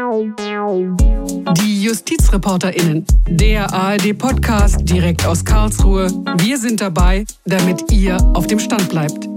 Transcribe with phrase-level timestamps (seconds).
[0.00, 6.06] Die JustizreporterInnen, der ARD-Podcast direkt aus Karlsruhe.
[6.38, 9.28] Wir sind dabei, damit ihr auf dem Stand bleibt.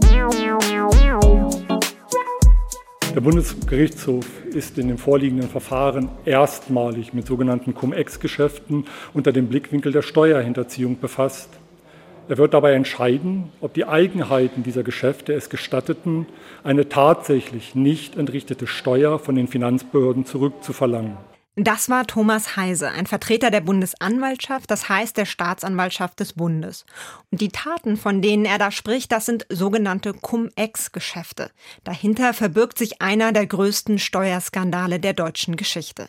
[3.13, 10.01] Der Bundesgerichtshof ist in dem vorliegenden Verfahren erstmalig mit sogenannten Cum-Ex-Geschäften unter dem Blickwinkel der
[10.01, 11.49] Steuerhinterziehung befasst.
[12.29, 16.25] Er wird dabei entscheiden, ob die Eigenheiten dieser Geschäfte es gestatteten,
[16.63, 21.17] eine tatsächlich nicht entrichtete Steuer von den Finanzbehörden zurückzuverlangen.
[21.55, 26.83] Das war Thomas Heise, ein Vertreter der Bundesanwaltschaft, das heißt der Staatsanwaltschaft des Bundes.
[27.29, 31.51] Und die Taten, von denen er da spricht, das sind sogenannte Cum-Ex-Geschäfte.
[31.83, 36.07] Dahinter verbirgt sich einer der größten Steuerskandale der deutschen Geschichte.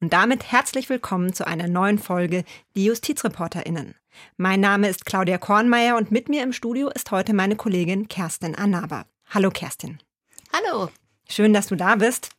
[0.00, 2.44] Und damit herzlich willkommen zu einer neuen Folge
[2.76, 3.94] Die JustizreporterInnen.
[4.36, 8.54] Mein Name ist Claudia Kornmeier und mit mir im Studio ist heute meine Kollegin Kerstin
[8.54, 9.06] Anaba.
[9.28, 9.98] Hallo Kerstin.
[10.52, 10.90] Hallo.
[11.28, 12.35] Schön, dass du da bist.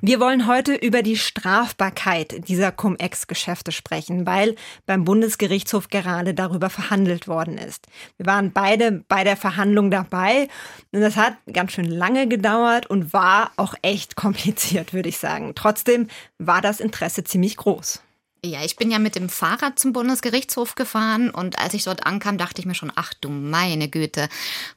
[0.00, 7.28] Wir wollen heute über die Strafbarkeit dieser Cum-Ex-Geschäfte sprechen, weil beim Bundesgerichtshof gerade darüber verhandelt
[7.28, 7.86] worden ist.
[8.16, 10.48] Wir waren beide bei der Verhandlung dabei
[10.92, 15.52] und das hat ganz schön lange gedauert und war auch echt kompliziert, würde ich sagen.
[15.54, 16.08] Trotzdem
[16.38, 18.02] war das Interesse ziemlich groß.
[18.44, 22.38] Ja, ich bin ja mit dem Fahrrad zum Bundesgerichtshof gefahren und als ich dort ankam,
[22.38, 24.28] dachte ich mir schon, ach du meine Güte,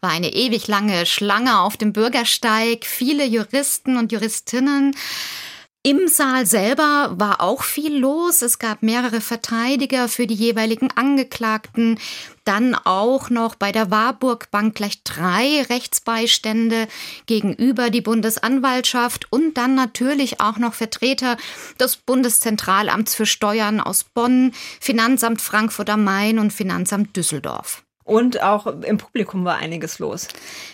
[0.02, 4.96] war eine ewig lange Schlange auf dem Bürgersteig, viele Juristen und Juristinnen.
[5.86, 8.42] Im Saal selber war auch viel los.
[8.42, 12.00] Es gab mehrere Verteidiger für die jeweiligen Angeklagten.
[12.44, 16.88] Dann auch noch bei der Warburg Bank gleich drei Rechtsbeistände
[17.28, 21.38] gegenüber die Bundesanwaltschaft und dann natürlich auch noch Vertreter
[21.80, 27.85] des Bundeszentralamts für Steuern aus Bonn, Finanzamt Frankfurt am Main und Finanzamt Düsseldorf.
[28.06, 30.28] Und auch im Publikum war einiges los.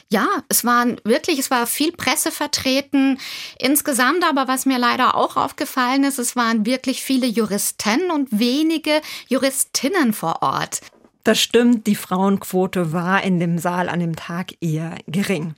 [0.09, 3.19] Ja, es waren wirklich, es war viel Presse vertreten.
[3.57, 9.01] Insgesamt aber, was mir leider auch aufgefallen ist, es waren wirklich viele Juristen und wenige
[9.29, 10.81] Juristinnen vor Ort.
[11.23, 15.55] Das stimmt, die Frauenquote war in dem Saal an dem Tag eher gering.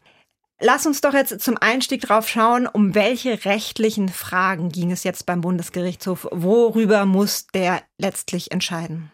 [0.60, 5.26] Lass uns doch jetzt zum Einstieg drauf schauen, um welche rechtlichen Fragen ging es jetzt
[5.26, 6.28] beim Bundesgerichtshof?
[6.32, 9.12] Worüber muss der letztlich entscheiden?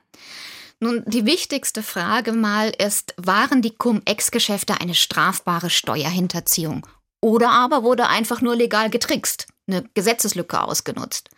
[0.81, 6.87] Nun, die wichtigste Frage mal ist, waren die Cum-Ex-Geschäfte eine strafbare Steuerhinterziehung?
[7.21, 11.29] Oder aber wurde einfach nur legal getrickst, eine Gesetzeslücke ausgenutzt?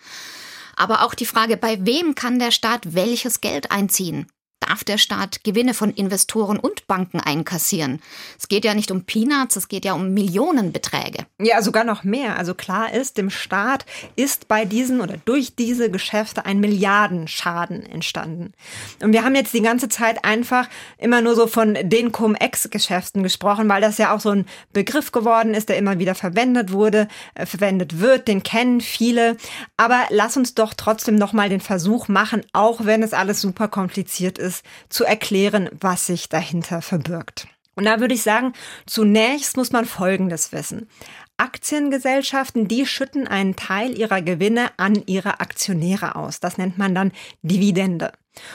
[0.75, 4.27] Aber auch die Frage, bei wem kann der Staat welches Geld einziehen?
[4.61, 8.01] Darf der Staat Gewinne von Investoren und Banken einkassieren.
[8.39, 11.25] Es geht ja nicht um Peanuts, es geht ja um Millionenbeträge.
[11.39, 12.37] Ja, sogar noch mehr.
[12.37, 13.85] Also klar ist, dem Staat
[14.15, 18.53] ist bei diesen oder durch diese Geschäfte ein Milliardenschaden entstanden.
[19.01, 23.67] Und wir haben jetzt die ganze Zeit einfach immer nur so von den Cum-Ex-Geschäften gesprochen,
[23.67, 27.45] weil das ja auch so ein Begriff geworden ist, der immer wieder verwendet wurde, äh,
[27.45, 28.27] verwendet wird.
[28.27, 29.37] Den kennen viele.
[29.77, 34.37] Aber lass uns doch trotzdem nochmal den Versuch machen, auch wenn es alles super kompliziert
[34.37, 37.47] ist, ist, zu erklären, was sich dahinter verbirgt.
[37.75, 38.53] Und da würde ich sagen,
[38.85, 40.89] zunächst muss man Folgendes wissen.
[41.37, 46.39] Aktiengesellschaften, die schütten einen Teil ihrer Gewinne an ihre Aktionäre aus.
[46.39, 47.11] Das nennt man dann
[47.41, 48.11] Dividende.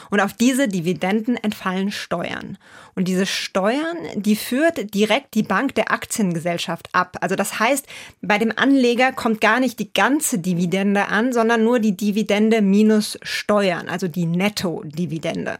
[0.09, 2.57] Und auf diese Dividenden entfallen Steuern.
[2.95, 7.17] Und diese Steuern, die führt direkt die Bank der Aktiengesellschaft ab.
[7.21, 7.85] Also das heißt,
[8.21, 13.19] bei dem Anleger kommt gar nicht die ganze Dividende an, sondern nur die Dividende minus
[13.21, 15.59] Steuern, also die Netto-Dividende.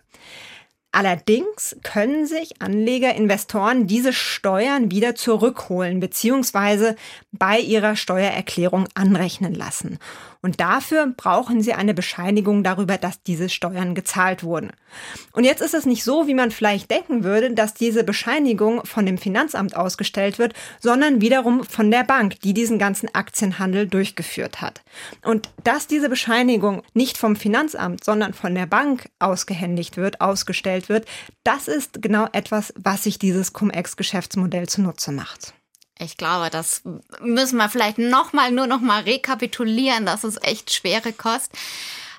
[0.97, 6.95] Allerdings können sich Anleger, Investoren diese Steuern wieder zurückholen bzw.
[7.31, 9.99] bei ihrer Steuererklärung anrechnen lassen.
[10.41, 14.71] Und dafür brauchen sie eine Bescheinigung darüber, dass diese Steuern gezahlt wurden.
[15.33, 19.05] Und jetzt ist es nicht so, wie man vielleicht denken würde, dass diese Bescheinigung von
[19.05, 24.81] dem Finanzamt ausgestellt wird, sondern wiederum von der Bank, die diesen ganzen Aktienhandel durchgeführt hat.
[25.23, 31.05] Und dass diese Bescheinigung nicht vom Finanzamt, sondern von der Bank ausgehändigt wird, ausgestellt wird,
[31.43, 35.53] das ist genau etwas, was sich dieses Cum-Ex-Geschäftsmodell zunutze macht.
[35.99, 36.83] Ich glaube, das
[37.21, 40.05] müssen wir vielleicht nochmal, nur nochmal rekapitulieren.
[40.05, 41.51] Das ist echt schwere Kost.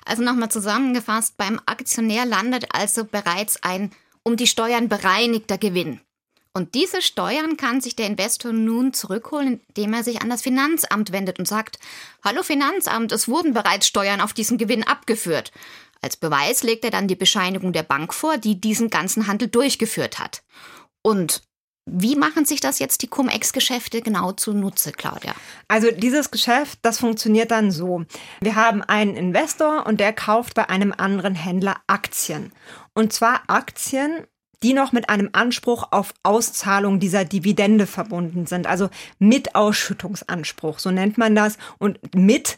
[0.05, 3.91] Also nochmal zusammengefasst, beim Aktionär landet also bereits ein
[4.23, 6.01] um die Steuern bereinigter Gewinn.
[6.51, 11.11] Und diese Steuern kann sich der Investor nun zurückholen, indem er sich an das Finanzamt
[11.11, 11.79] wendet und sagt,
[12.23, 15.51] Hallo Finanzamt, es wurden bereits Steuern auf diesen Gewinn abgeführt.
[16.01, 20.17] Als Beweis legt er dann die Bescheinigung der Bank vor, die diesen ganzen Handel durchgeführt
[20.17, 20.41] hat.
[21.01, 21.43] Und
[21.91, 25.33] wie machen sich das jetzt die Cum-Ex-Geschäfte genau zunutze, Claudia?
[25.67, 28.05] Also dieses Geschäft, das funktioniert dann so.
[28.41, 32.51] Wir haben einen Investor und der kauft bei einem anderen Händler Aktien.
[32.93, 34.25] Und zwar Aktien,
[34.61, 40.91] die noch mit einem Anspruch auf Auszahlung dieser Dividende verbunden sind, also mit Ausschüttungsanspruch, so
[40.91, 41.57] nennt man das.
[41.77, 42.57] Und mit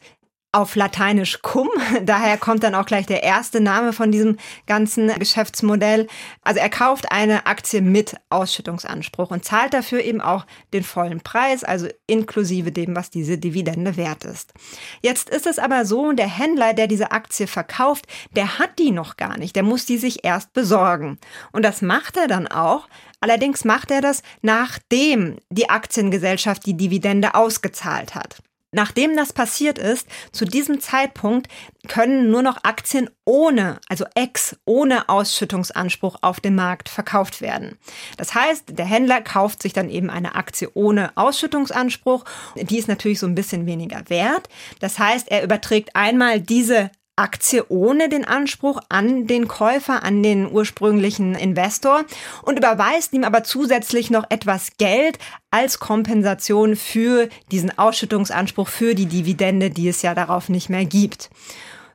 [0.51, 1.69] auf Lateinisch cum.
[2.03, 4.37] Daher kommt dann auch gleich der erste Name von diesem
[4.67, 6.07] ganzen Geschäftsmodell.
[6.43, 11.63] Also er kauft eine Aktie mit Ausschüttungsanspruch und zahlt dafür eben auch den vollen Preis,
[11.63, 14.53] also inklusive dem, was diese Dividende wert ist.
[15.01, 18.05] Jetzt ist es aber so, der Händler, der diese Aktie verkauft,
[18.35, 19.55] der hat die noch gar nicht.
[19.55, 21.17] Der muss die sich erst besorgen.
[21.53, 22.87] Und das macht er dann auch.
[23.21, 28.41] Allerdings macht er das, nachdem die Aktiengesellschaft die Dividende ausgezahlt hat.
[28.73, 31.49] Nachdem das passiert ist, zu diesem Zeitpunkt
[31.89, 37.77] können nur noch Aktien ohne, also ex, ohne Ausschüttungsanspruch auf dem Markt verkauft werden.
[38.15, 42.23] Das heißt, der Händler kauft sich dann eben eine Aktie ohne Ausschüttungsanspruch.
[42.55, 44.47] Die ist natürlich so ein bisschen weniger wert.
[44.79, 50.51] Das heißt, er überträgt einmal diese Aktie ohne den Anspruch an den Käufer, an den
[50.51, 52.05] ursprünglichen Investor
[52.43, 55.19] und überweist ihm aber zusätzlich noch etwas Geld
[55.51, 61.29] als Kompensation für diesen Ausschüttungsanspruch, für die Dividende, die es ja darauf nicht mehr gibt.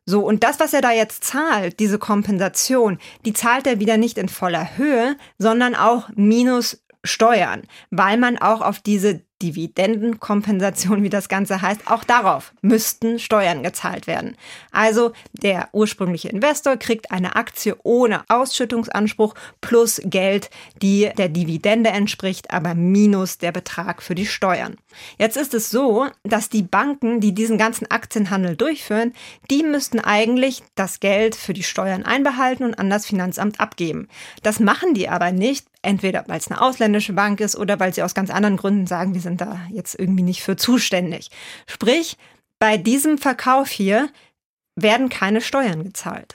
[0.05, 4.19] So, und das, was er da jetzt zahlt, diese Kompensation, die zahlt er wieder nicht
[4.19, 11.29] in voller Höhe, sondern auch minus Steuern, weil man auch auf diese Dividendenkompensation, wie das
[11.29, 14.37] Ganze heißt, auch darauf müssten Steuern gezahlt werden.
[14.73, 20.51] Also der ursprüngliche Investor kriegt eine Aktie ohne Ausschüttungsanspruch plus Geld,
[20.81, 24.77] die der Dividende entspricht, aber minus der Betrag für die Steuern.
[25.19, 29.13] Jetzt ist es so, dass die Banken, die diesen ganzen Aktienhandel durchführen,
[29.51, 34.09] die müssten eigentlich das Geld für die Steuern einbehalten und an das Finanzamt abgeben.
[34.43, 38.03] Das machen die aber nicht, entweder weil es eine ausländische Bank ist oder weil sie
[38.03, 41.31] aus ganz anderen Gründen sagen, wir sind da jetzt irgendwie nicht für zuständig.
[41.67, 42.17] Sprich,
[42.59, 44.09] bei diesem Verkauf hier
[44.77, 46.35] werden keine Steuern gezahlt.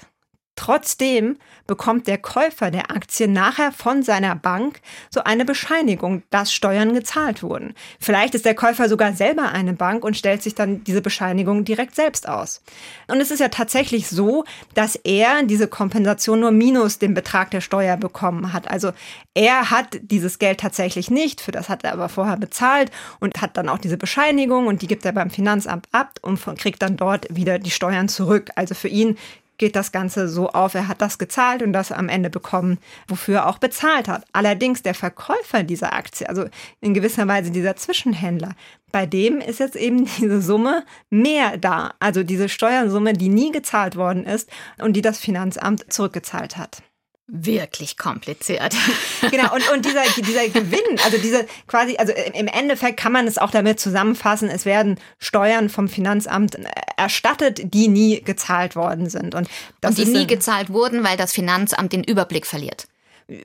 [0.61, 4.79] Trotzdem bekommt der Käufer der Aktie nachher von seiner Bank
[5.09, 7.73] so eine Bescheinigung, dass Steuern gezahlt wurden.
[7.99, 11.95] Vielleicht ist der Käufer sogar selber eine Bank und stellt sich dann diese Bescheinigung direkt
[11.95, 12.61] selbst aus.
[13.07, 14.43] Und es ist ja tatsächlich so,
[14.75, 18.69] dass er diese Kompensation nur minus dem Betrag der Steuer bekommen hat.
[18.69, 18.91] Also
[19.33, 23.57] er hat dieses Geld tatsächlich nicht, für das hat er aber vorher bezahlt und hat
[23.57, 27.25] dann auch diese Bescheinigung und die gibt er beim Finanzamt ab und kriegt dann dort
[27.35, 28.51] wieder die Steuern zurück.
[28.55, 29.17] Also für ihn
[29.61, 33.35] geht das Ganze so auf, er hat das gezahlt und das am Ende bekommen, wofür
[33.35, 34.25] er auch bezahlt hat.
[34.33, 36.45] Allerdings der Verkäufer dieser Aktie, also
[36.81, 38.55] in gewisser Weise dieser Zwischenhändler,
[38.91, 41.93] bei dem ist jetzt eben diese Summe mehr da.
[41.99, 44.49] Also diese Steuersumme, die nie gezahlt worden ist
[44.79, 46.81] und die das Finanzamt zurückgezahlt hat
[47.31, 48.75] wirklich kompliziert.
[49.31, 53.37] genau, und, und dieser, dieser Gewinn, also diese quasi, also im Endeffekt kann man es
[53.37, 56.57] auch damit zusammenfassen, es werden Steuern vom Finanzamt
[56.97, 59.35] erstattet, die nie gezahlt worden sind.
[59.35, 59.49] Und,
[59.85, 62.88] und die nie gezahlt wurden, weil das Finanzamt den Überblick verliert.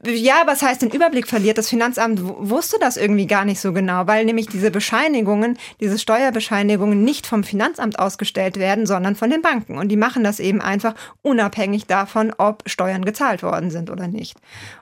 [0.05, 1.59] Ja, was heißt den Überblick verliert?
[1.59, 7.05] Das Finanzamt wusste das irgendwie gar nicht so genau, weil nämlich diese Bescheinigungen, diese Steuerbescheinigungen
[7.05, 9.79] nicht vom Finanzamt ausgestellt werden, sondern von den Banken.
[9.79, 14.37] Und die machen das eben einfach unabhängig davon, ob Steuern gezahlt worden sind oder nicht.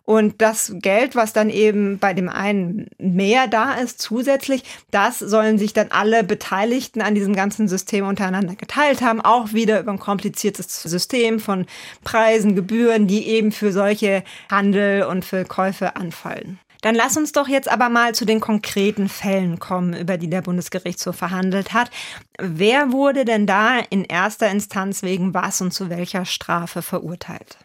[0.05, 5.57] Und das Geld, was dann eben bei dem einen mehr da ist, zusätzlich, das sollen
[5.57, 9.99] sich dann alle Beteiligten an diesem ganzen System untereinander geteilt haben, auch wieder über ein
[9.99, 11.65] kompliziertes System von
[12.05, 16.59] Preisen, Gebühren, die eben für solche Handel und für Käufe anfallen.
[16.83, 20.43] Dann lass uns doch jetzt aber mal zu den konkreten Fällen kommen, über die der
[20.43, 21.91] Bundesgerichtshof verhandelt hat.
[22.39, 27.57] Wer wurde denn da in erster Instanz wegen was und zu welcher Strafe verurteilt?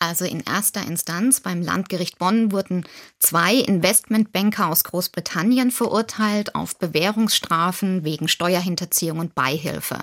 [0.00, 2.86] Also in erster Instanz beim Landgericht Bonn wurden
[3.18, 9.98] zwei Investmentbanker aus Großbritannien verurteilt auf Bewährungsstrafen wegen Steuerhinterziehung und Beihilfe.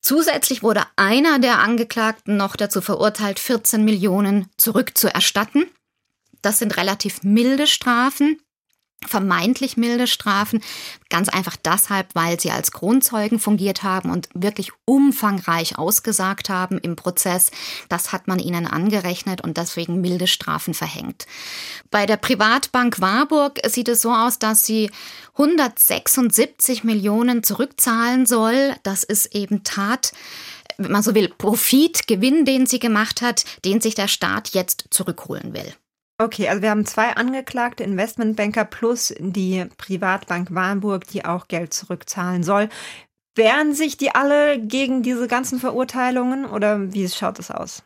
[0.00, 5.66] Zusätzlich wurde einer der Angeklagten noch dazu verurteilt, 14 Millionen zurückzuerstatten.
[6.40, 8.40] Das sind relativ milde Strafen
[9.06, 10.60] vermeintlich milde Strafen,
[11.08, 16.96] ganz einfach deshalb, weil sie als Kronzeugen fungiert haben und wirklich umfangreich ausgesagt haben im
[16.96, 17.50] Prozess.
[17.88, 21.26] Das hat man ihnen angerechnet und deswegen milde Strafen verhängt.
[21.90, 24.90] Bei der Privatbank Warburg sieht es so aus, dass sie
[25.34, 28.74] 176 Millionen zurückzahlen soll.
[28.82, 30.12] Das ist eben Tat
[30.80, 34.84] wenn man so will, Profit, Gewinn, den sie gemacht hat, den sich der Staat jetzt
[34.90, 35.74] zurückholen will.
[36.20, 42.42] Okay, also wir haben zwei angeklagte Investmentbanker plus die Privatbank Warburg, die auch Geld zurückzahlen
[42.42, 42.68] soll.
[43.36, 47.84] Wehren sich die alle gegen diese ganzen Verurteilungen oder wie schaut es aus?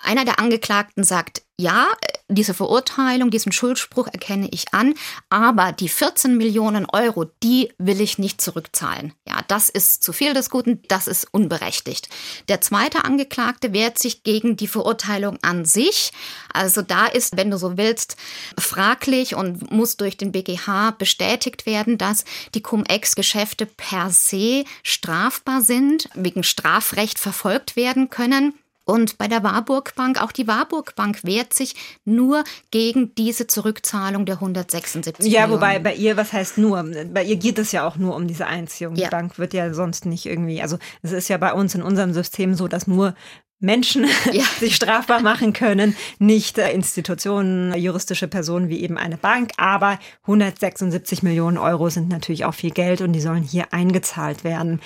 [0.00, 1.86] Einer der Angeklagten sagt, ja,
[2.28, 4.94] diese Verurteilung, diesen Schuldspruch erkenne ich an,
[5.30, 9.14] aber die 14 Millionen Euro, die will ich nicht zurückzahlen.
[9.26, 12.10] Ja, das ist zu viel des Guten, das ist unberechtigt.
[12.48, 16.12] Der zweite Angeklagte wehrt sich gegen die Verurteilung an sich.
[16.52, 18.16] Also da ist, wenn du so willst,
[18.58, 26.10] fraglich und muss durch den BGH bestätigt werden, dass die Cum-Ex-Geschäfte per se strafbar sind,
[26.14, 28.52] wegen Strafrecht verfolgt werden können.
[28.88, 31.74] Und bei der Warburg Bank, auch die Warburg Bank wehrt sich
[32.04, 35.52] nur gegen diese Zurückzahlung der 176 Ja, Millionen.
[35.60, 36.84] wobei bei ihr, was heißt nur?
[37.12, 38.94] Bei ihr geht es ja auch nur um diese Einziehung.
[38.94, 39.06] Ja.
[39.06, 42.12] Die Bank wird ja sonst nicht irgendwie, also es ist ja bei uns in unserem
[42.14, 43.14] System so, dass nur
[43.58, 44.44] Menschen Ja.
[44.60, 49.50] sich strafbar machen können, nicht äh, Institutionen, juristische Personen wie eben eine Bank.
[49.56, 54.80] Aber 176 Millionen Euro sind natürlich auch viel Geld und die sollen hier eingezahlt werden.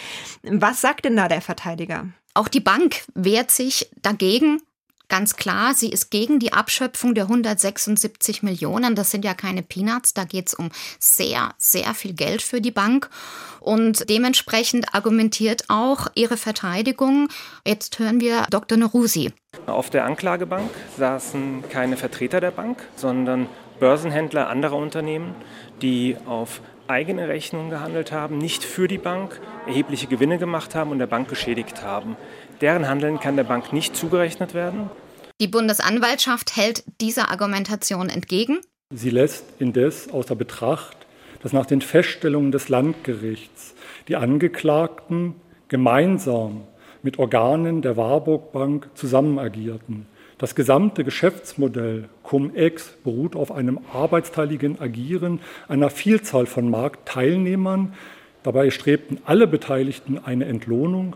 [0.44, 2.06] Was sagt denn da der Verteidiger?
[2.34, 4.60] Auch die Bank wehrt sich dagegen.
[5.10, 8.94] Ganz klar, sie ist gegen die Abschöpfung der 176 Millionen.
[8.94, 10.70] Das sind ja keine Peanuts, da geht es um
[11.00, 13.10] sehr, sehr viel Geld für die Bank.
[13.58, 17.28] Und dementsprechend argumentiert auch ihre Verteidigung.
[17.66, 18.78] Jetzt hören wir Dr.
[18.78, 19.32] Nerusi.
[19.66, 23.48] Auf der Anklagebank saßen keine Vertreter der Bank, sondern
[23.80, 25.34] Börsenhändler anderer Unternehmen,
[25.82, 26.60] die auf
[26.90, 31.28] eigene Rechnung gehandelt haben, nicht für die Bank, erhebliche Gewinne gemacht haben und der Bank
[31.28, 32.16] geschädigt haben.
[32.60, 34.90] Deren Handeln kann der Bank nicht zugerechnet werden.
[35.40, 38.58] Die Bundesanwaltschaft hält dieser Argumentation entgegen.
[38.92, 40.96] Sie lässt indes außer Betracht,
[41.42, 43.74] dass nach den Feststellungen des Landgerichts
[44.08, 45.36] die Angeklagten
[45.68, 46.66] gemeinsam
[47.02, 50.06] mit Organen der Warburg Bank zusammen agierten.
[50.40, 57.92] Das gesamte Geschäftsmodell Cum-Ex beruht auf einem arbeitsteiligen Agieren einer Vielzahl von Marktteilnehmern.
[58.42, 61.14] Dabei strebten alle Beteiligten eine Entlohnung.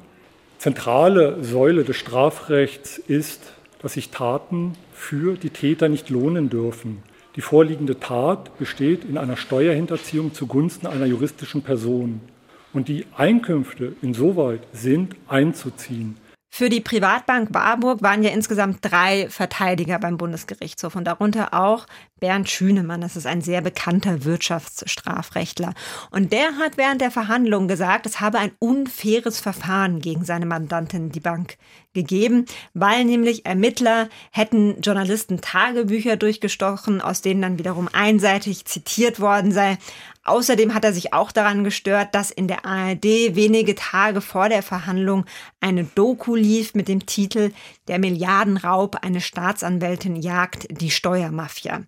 [0.59, 7.03] Zentrale Säule des Strafrechts ist, dass sich Taten für die Täter nicht lohnen dürfen.
[7.37, 12.21] Die vorliegende Tat besteht in einer Steuerhinterziehung zugunsten einer juristischen Person.
[12.75, 16.19] Und die Einkünfte insoweit sind einzuziehen.
[16.57, 21.89] Für die Privatbank Warburg waren ja insgesamt drei Verteidiger beim Bundesgerichtshof und darunter auch
[22.21, 23.01] Bernd Schünemann.
[23.01, 25.75] Das ist ein sehr bekannter Wirtschaftsstrafrechtler.
[26.13, 31.11] Und der hat während der Verhandlung gesagt, es habe ein unfaires Verfahren gegen seine Mandantin,
[31.11, 31.57] die Bank,
[31.95, 32.45] gegeben,
[32.75, 39.79] weil nämlich Ermittler hätten Journalisten Tagebücher durchgestochen, aus denen dann wiederum einseitig zitiert worden sei.
[40.25, 44.63] Außerdem hat er sich auch daran gestört, dass in der ARD wenige Tage vor der
[44.63, 45.27] Verhandlung
[45.61, 47.53] eine Doku lief mit dem Titel
[47.89, 51.83] Der Milliardenraub, eine Staatsanwältin jagt die Steuermafia.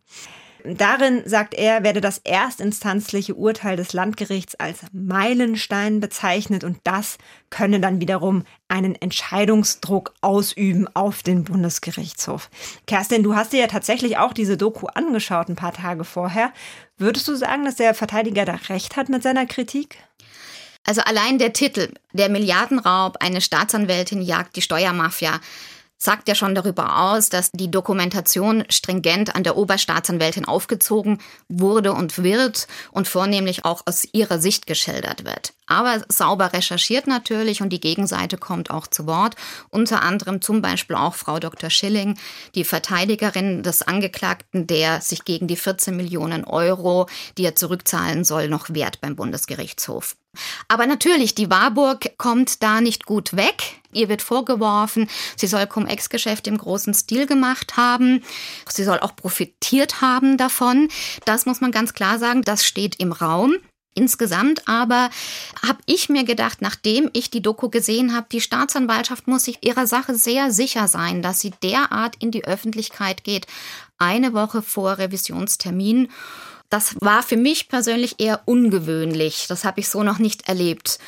[0.74, 7.18] Darin, sagt er, werde das erstinstanzliche Urteil des Landgerichts als Meilenstein bezeichnet und das
[7.50, 12.50] könne dann wiederum einen Entscheidungsdruck ausüben auf den Bundesgerichtshof.
[12.86, 16.52] Kerstin, du hast dir ja tatsächlich auch diese Doku angeschaut ein paar Tage vorher.
[16.98, 19.98] Würdest du sagen, dass der Verteidiger da recht hat mit seiner Kritik?
[20.84, 25.40] Also allein der Titel, der Milliardenraub, eine Staatsanwältin jagt die Steuermafia,
[25.98, 32.22] sagt ja schon darüber aus, dass die Dokumentation stringent an der Oberstaatsanwältin aufgezogen wurde und
[32.22, 35.54] wird und vornehmlich auch aus ihrer Sicht geschildert wird.
[35.66, 39.34] Aber sauber recherchiert natürlich und die Gegenseite kommt auch zu Wort.
[39.70, 41.70] Unter anderem zum Beispiel auch Frau Dr.
[41.70, 42.16] Schilling,
[42.54, 48.48] die Verteidigerin des Angeklagten, der sich gegen die 14 Millionen Euro, die er zurückzahlen soll,
[48.48, 50.16] noch wehrt beim Bundesgerichtshof.
[50.68, 53.80] Aber natürlich, die Warburg kommt da nicht gut weg.
[53.96, 58.22] Ihr wird vorgeworfen, sie soll Cum-Ex-Geschäfte im großen Stil gemacht haben.
[58.68, 60.88] Sie soll auch profitiert haben davon.
[61.24, 63.56] Das muss man ganz klar sagen, das steht im Raum.
[63.98, 65.08] Insgesamt aber
[65.66, 69.86] habe ich mir gedacht, nachdem ich die Doku gesehen habe, die Staatsanwaltschaft muss sich ihrer
[69.86, 73.46] Sache sehr sicher sein, dass sie derart in die Öffentlichkeit geht,
[73.96, 76.08] eine Woche vor Revisionstermin.
[76.68, 79.46] Das war für mich persönlich eher ungewöhnlich.
[79.48, 80.98] Das habe ich so noch nicht erlebt.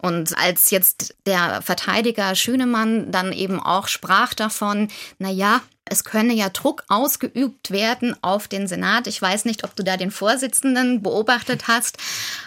[0.00, 4.88] Und als jetzt der Verteidiger Schünemann dann eben auch sprach davon,
[5.18, 9.06] na ja, es könne ja Druck ausgeübt werden auf den Senat.
[9.06, 11.98] Ich weiß nicht, ob du da den Vorsitzenden beobachtet hast,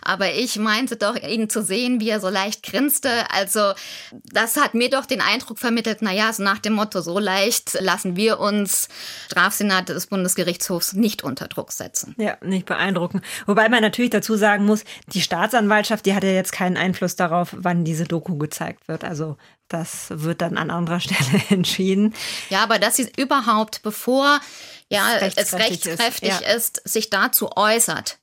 [0.02, 3.10] aber ich meinte doch, ihn zu sehen, wie er so leicht grinste.
[3.32, 3.74] Also
[4.24, 7.78] das hat mir doch den Eindruck vermittelt, na ja, so nach dem Motto, so leicht
[7.80, 8.88] lassen wir uns
[9.28, 12.16] Strafsenat des Bundesgerichtshofs nicht unter Druck setzen.
[12.18, 13.24] Ja, nicht beeindruckend.
[13.46, 17.54] Wobei man natürlich dazu sagen muss, die Staatsanwaltschaft, die hat ja jetzt keinen Einfluss darauf,
[17.58, 19.04] wann diese Doku gezeigt wird.
[19.04, 22.14] Also das wird dann an anderer Stelle entschieden.
[22.50, 24.40] Ja, aber dass sie überhaupt, bevor
[24.90, 26.92] ja, Es es rechtskräftig rechtskräftig ist, ist, ja.
[26.92, 28.20] sich dazu äußert.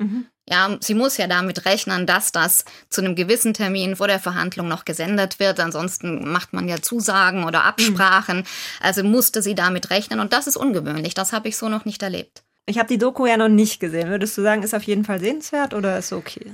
[0.48, 4.68] Ja, sie muss ja damit rechnen, dass das zu einem gewissen Termin vor der Verhandlung
[4.68, 5.60] noch gesendet wird.
[5.60, 8.38] Ansonsten macht man ja Zusagen oder Absprachen.
[8.38, 8.44] Mhm.
[8.80, 10.18] Also musste sie damit rechnen.
[10.18, 11.14] Und das ist ungewöhnlich.
[11.14, 12.42] Das habe ich so noch nicht erlebt.
[12.66, 14.08] Ich habe die Doku ja noch nicht gesehen.
[14.08, 16.52] Würdest du sagen, ist auf jeden Fall sehenswert oder ist okay?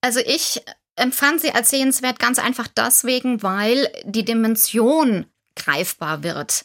[0.00, 0.62] Also ich
[0.96, 6.64] empfand sie als sehenswert ganz einfach deswegen, weil die Dimension greifbar wird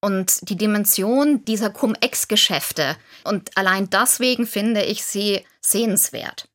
[0.00, 2.96] und die Dimension dieser Cum-Ex-Geschäfte.
[3.24, 6.48] Und allein deswegen finde ich sie sehenswert.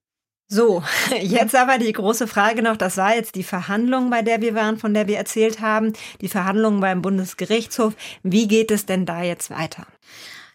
[0.47, 0.83] So,
[1.21, 4.77] jetzt aber die große Frage noch, das war jetzt die Verhandlung, bei der wir waren,
[4.77, 7.95] von der wir erzählt haben, die Verhandlung beim Bundesgerichtshof.
[8.21, 9.87] Wie geht es denn da jetzt weiter?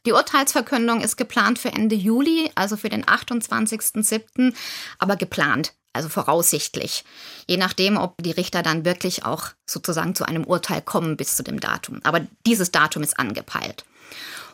[0.07, 4.55] Die Urteilsverkündung ist geplant für Ende Juli, also für den 28.07.,
[4.99, 7.05] aber geplant also voraussichtlich,
[7.49, 11.43] je nachdem, ob die Richter dann wirklich auch sozusagen zu einem Urteil kommen bis zu
[11.43, 12.01] dem Datum.
[12.05, 13.85] Aber dieses Datum ist angepeilt.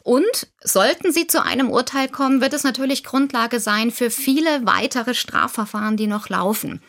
[0.02, 5.14] Und sollten sie zu einem Urteil kommen, wird es natürlich Grundlage sein für viele weitere
[5.14, 6.82] Strafverfahren, die noch laufen.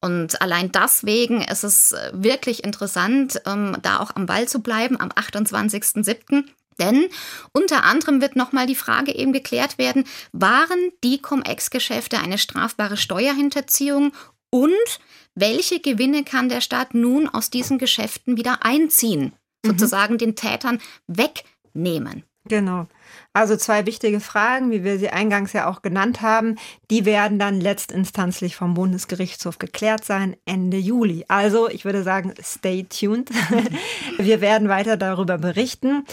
[0.00, 5.10] Und allein deswegen ist es wirklich interessant, ähm, da auch am Ball zu bleiben am
[5.10, 6.44] 28.07.
[6.80, 7.06] Denn
[7.52, 14.12] unter anderem wird nochmal die Frage eben geklärt werden, waren die Cum-Ex-Geschäfte eine strafbare Steuerhinterziehung
[14.50, 15.00] und
[15.36, 19.32] welche Gewinne kann der Staat nun aus diesen Geschäften wieder einziehen,
[19.64, 19.70] mhm.
[19.70, 22.24] sozusagen den Tätern wegnehmen?
[22.48, 22.88] Genau.
[23.32, 26.56] Also zwei wichtige Fragen, wie wir sie eingangs ja auch genannt haben,
[26.90, 31.24] die werden dann letztinstanzlich vom Bundesgerichtshof geklärt sein Ende Juli.
[31.28, 33.30] Also ich würde sagen, stay tuned.
[34.18, 36.04] wir werden weiter darüber berichten.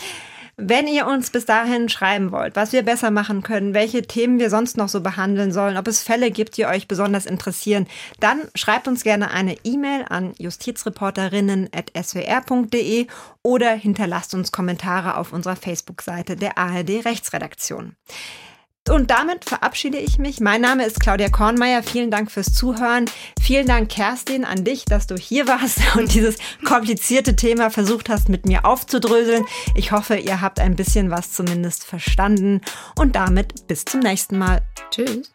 [0.59, 4.49] Wenn ihr uns bis dahin schreiben wollt, was wir besser machen können, welche Themen wir
[4.49, 7.85] sonst noch so behandeln sollen, ob es Fälle gibt, die euch besonders interessieren,
[8.19, 13.05] dann schreibt uns gerne eine E-Mail an justizreporterinnen.swr.de
[13.43, 17.95] oder hinterlasst uns Kommentare auf unserer Facebook-Seite der ARD Rechtsredaktion.
[18.89, 20.39] Und damit verabschiede ich mich.
[20.39, 21.84] Mein Name ist Claudia Kornmeier.
[21.84, 23.06] Vielen Dank fürs Zuhören.
[23.41, 28.29] Vielen Dank, Kerstin, an dich, dass du hier warst und dieses komplizierte Thema versucht hast,
[28.29, 29.46] mit mir aufzudröseln.
[29.75, 32.62] Ich hoffe, ihr habt ein bisschen was zumindest verstanden.
[32.98, 34.62] Und damit bis zum nächsten Mal.
[34.91, 35.32] Tschüss.